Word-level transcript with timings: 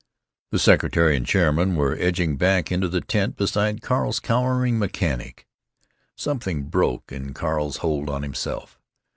The 0.49 0.57
secretary 0.57 1.15
and 1.15 1.27
chairman 1.27 1.75
were 1.75 1.95
edging 1.99 2.35
back 2.35 2.71
into 2.71 2.87
the 2.87 3.01
tent, 3.01 3.37
beside 3.37 3.83
Carl's 3.83 4.19
cowering 4.19 4.79
mechanic. 4.79 5.45
Something 6.15 6.63
broke 6.63 7.11
in 7.11 7.35
Carl's 7.35 7.77
hold 7.85 8.09
on 8.09 8.23
himself. 8.23 8.79